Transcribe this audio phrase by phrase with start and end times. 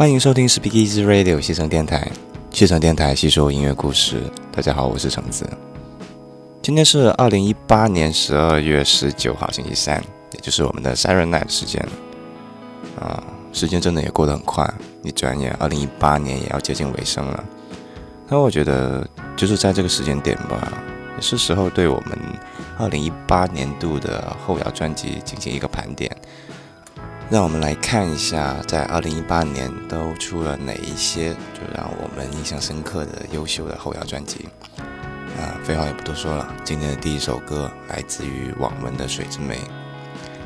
[0.00, 2.10] 欢迎收听 Speak Easy Radio 西城电台，
[2.50, 4.22] 西城电台吸收音乐故事。
[4.50, 5.46] 大家好，我是橙子。
[6.62, 10.02] 今天是二零一八年十二月十九号，星期三，
[10.32, 11.86] 也就是我们的 Siren Night 时间。
[12.98, 14.66] 啊，时间真的也过得很快，
[15.02, 17.44] 一转眼二零一八年也要接近尾声了。
[18.26, 19.06] 那我觉得，
[19.36, 20.82] 就是在这个时间点吧，
[21.14, 22.18] 也是时候对我们
[22.78, 26.10] 二零一八年度的后摇专辑进行一个盘点。
[27.30, 34.48] 让我们来看一下，在二零一八年都出了哪一些就让我们印象深刻的优秀的后摇专辑。
[35.38, 39.58] 啊，废话也不多说了，今天的第一首歌来自于网文的《水之美》。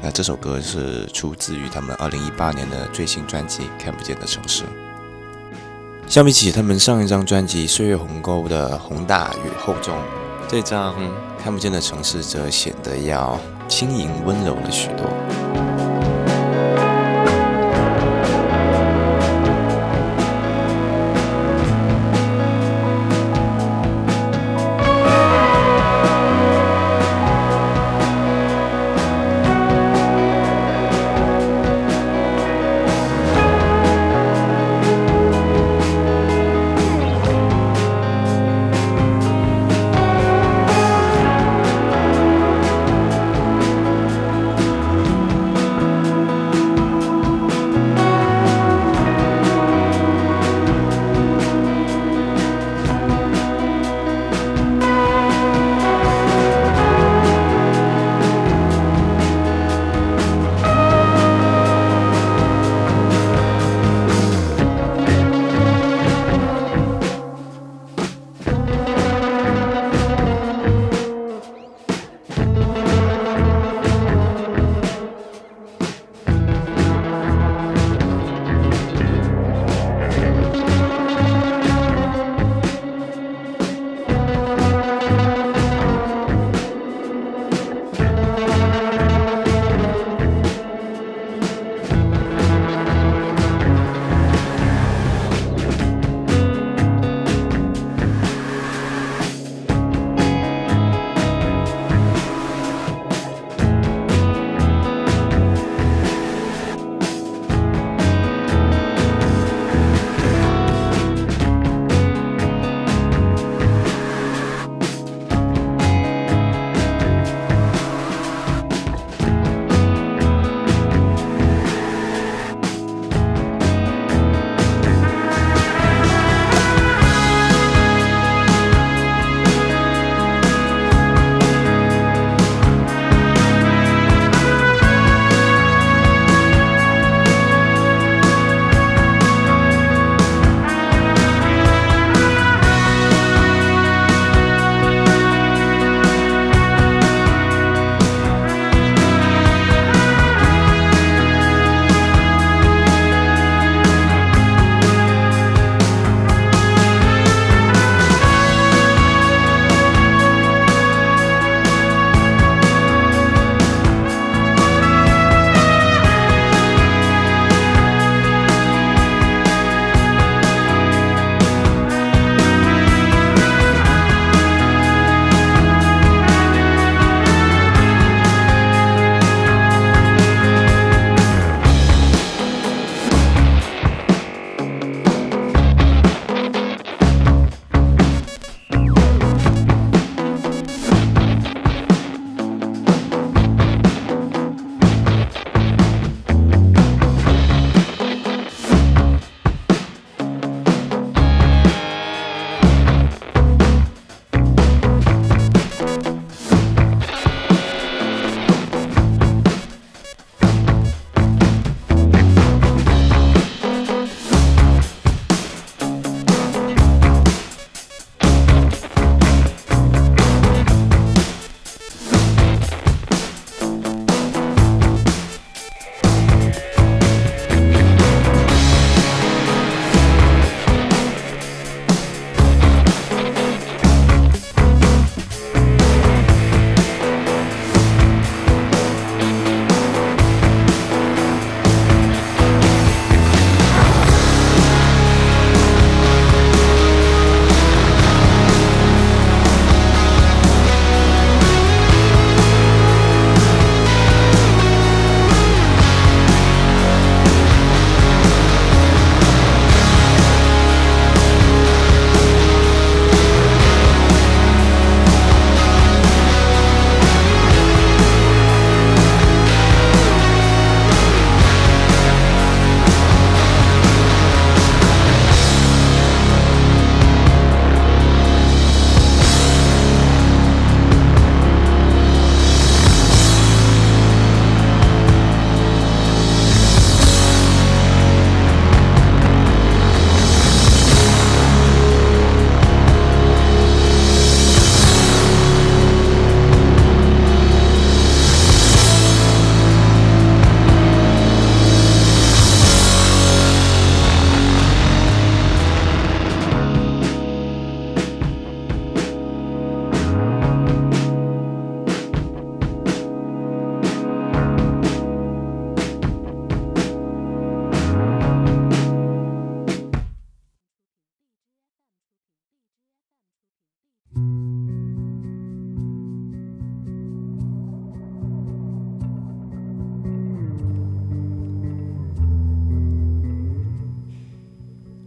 [0.02, 4.65] 那这首歌是出自于他们二零一八年的最新专辑《看不见的城市》。
[6.07, 9.96] 相比起他们上一张专辑《岁月鸿沟》的宏大与厚重，
[10.46, 10.95] 这张
[11.43, 15.10] 《看不见的城市》则显得要轻盈温柔了许多。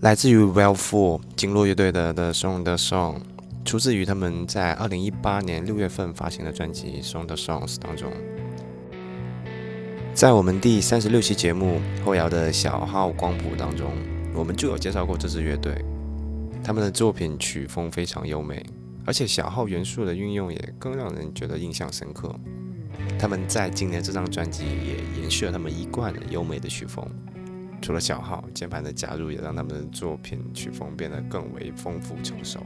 [0.07, 3.17] 来自于 Well Four 经络乐队的的 Song the Song，
[3.65, 8.09] 出自于他们在二零一八年六月份发行的专辑 Song the Songs 当中。
[10.13, 13.91] 在我们第三十六期节目后摇的小号光谱当中，
[14.33, 15.75] 我们就有介绍过这支乐队。
[16.63, 18.65] 他们的作品曲风非常优美，
[19.05, 22.33] 而且小号元素的运用也更让人觉得印象深刻。
[23.19, 27.05] 他们在今年这张专辑也延续了他们一贯的优美的曲风。
[27.81, 32.59] 除了小号，键盘的加入也让他们的作品曲风变得更为丰富成熟。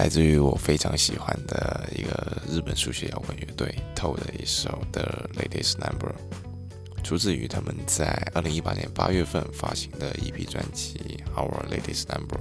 [0.00, 6.14] 来自于我非常喜欢的一个日本数学摇滚乐队 TOE 的一首 The Ladies' Number，
[7.04, 12.40] 出自于他们在二零一八年八月份发行的一批专辑 Our Ladies' Number。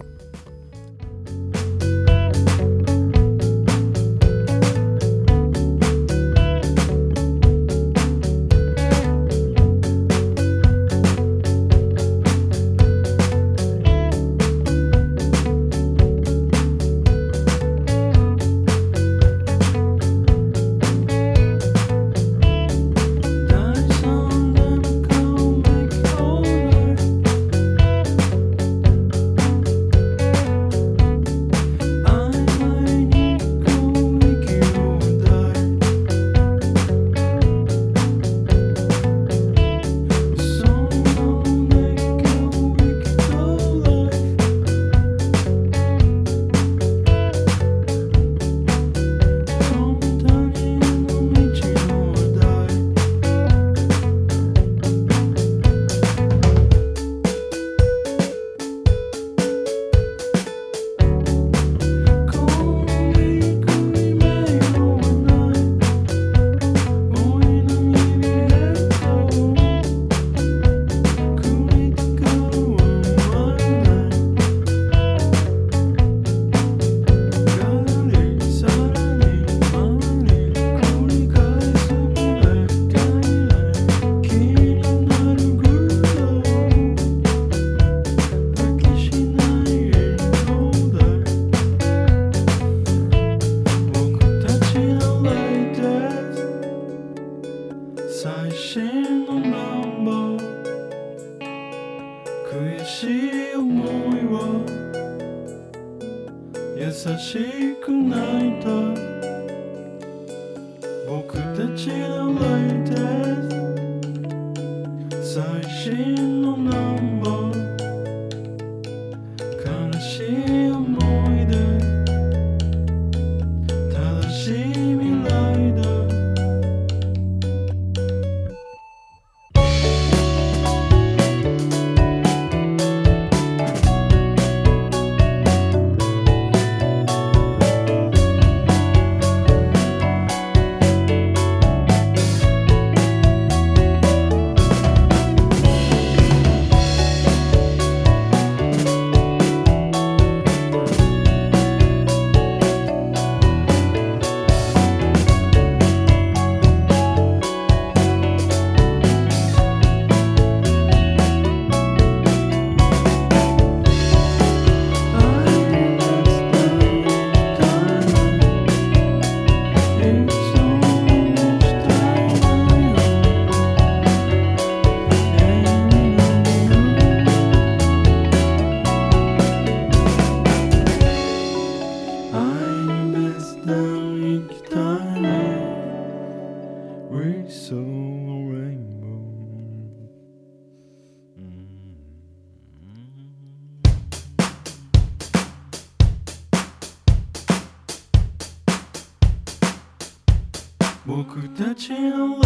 [201.12, 202.40] 我哭的轻哼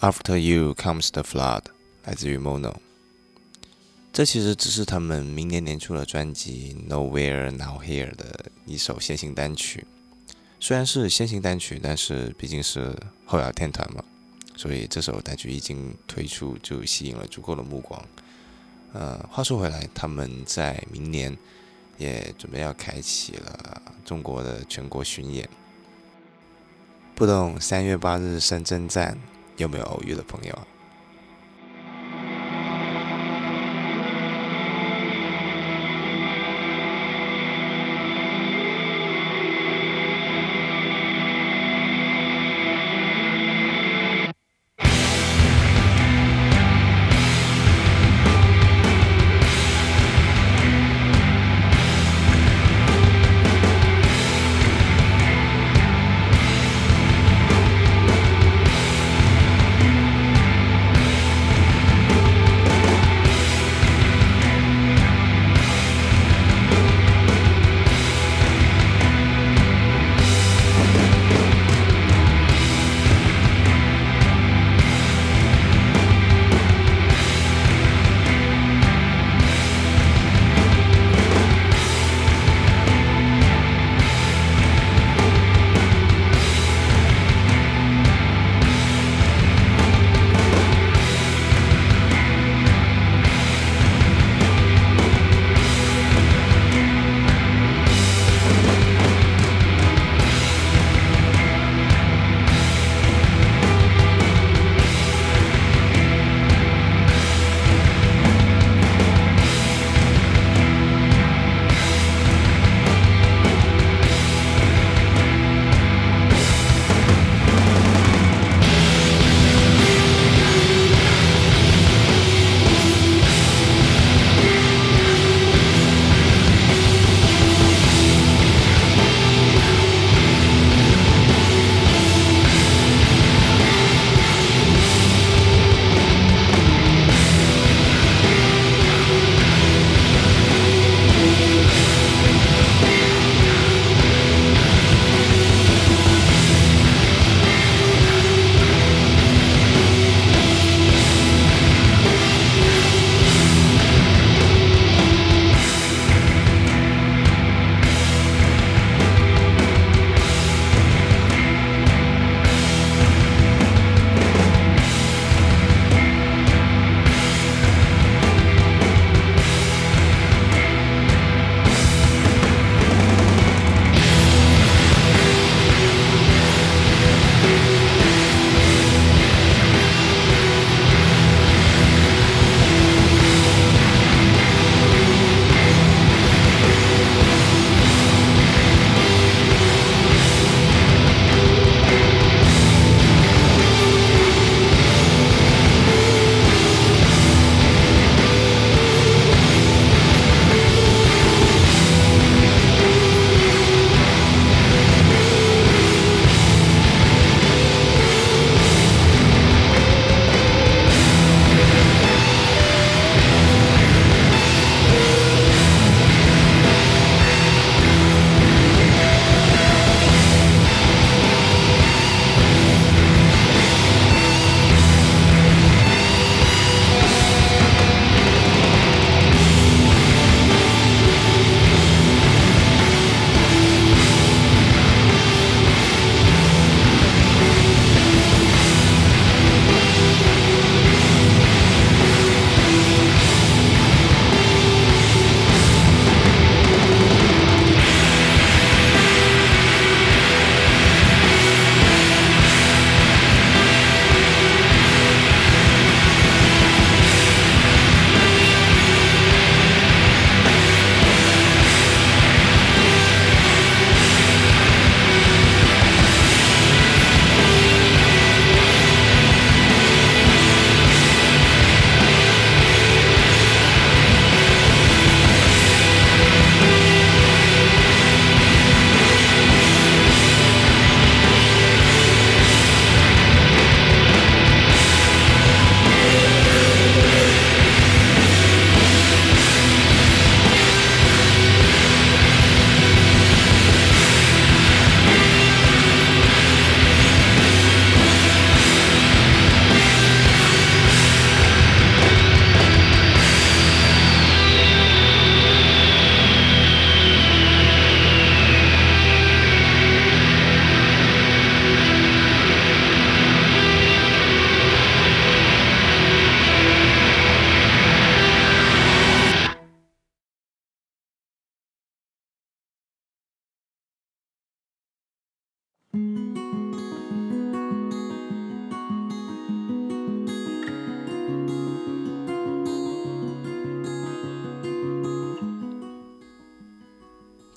[0.00, 1.64] After You Comes the Flood，
[2.04, 2.76] 来自于 Mono。
[4.12, 9.84] 这其实只是他们明年年初的专辑《Nowhere Now Here》的一首先行单曲。
[10.60, 14.04] 虽然是先行单曲，但是毕竟是后摇天团嘛，
[14.56, 18.00] 所以这首单曲一经推出就吸引了足够的目光。
[18.92, 21.36] 呃，话说回来，他们在明年
[21.96, 25.48] 也准备要开启了中国的全国巡演。
[27.16, 29.18] 不懂三月八日深圳站。
[29.58, 30.58] 有没有偶遇的朋友？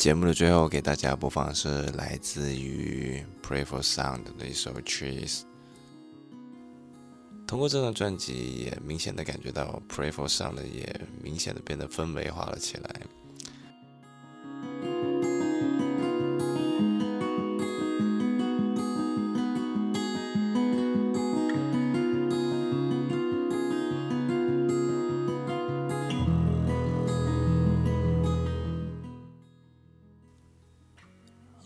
[0.02, 5.42] 节目的最后，给大家播放的是来自于 Pray for Sound 的一首 Trees。
[7.46, 13.02] 通过这张专辑，也明显的感觉到 Pray for Sound 也明显的变得氛围化了起来。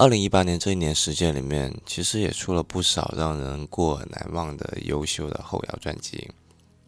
[0.05, 6.29] 二零一八年这一年时间里面，其实也出了不少让人过耳难忘的优秀的后摇专辑，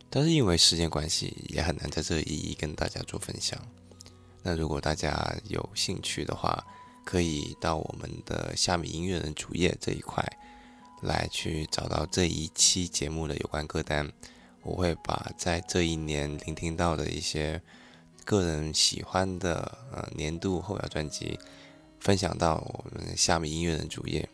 [0.08, 3.60] 但是因为时间关系，也很难在这一一跟大家做分享。
[4.44, 6.64] 那如果大家有兴趣的话，
[7.04, 10.24] 可以到我们的虾米音乐人主页这一块
[11.02, 14.08] 来去找到这一期节目的有关歌单。
[14.62, 17.60] 我会把在这一年聆听到的一些
[18.24, 21.40] 个人喜欢的呃年度后摇专辑。
[22.08, 24.26] 分享到我们虾米音乐人主页，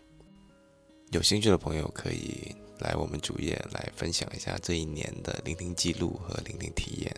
[1.10, 7.12] 有兴趣的朋友可以来我们主页来分享一下这一年的聆听记录和聆听体验。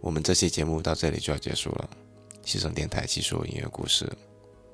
[0.00, 1.90] 我们这期节目到这里就要结束了，
[2.46, 4.10] 西城电台细说音乐故事，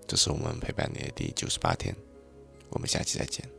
[0.07, 1.93] 这是我们陪伴你的第九十八天，
[2.69, 3.58] 我们下期再见。